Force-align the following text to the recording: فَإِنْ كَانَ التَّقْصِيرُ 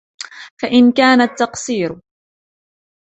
فَإِنْ 0.61 0.91
كَانَ 0.91 1.21
التَّقْصِيرُ 1.21 2.01